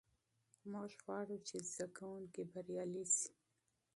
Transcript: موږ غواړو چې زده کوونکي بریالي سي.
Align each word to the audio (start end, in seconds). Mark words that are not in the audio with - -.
موږ 0.71 0.91
غواړو 1.03 1.37
چې 1.47 1.55
زده 1.69 1.87
کوونکي 1.97 2.41
بریالي 2.51 3.05
سي. 3.15 3.31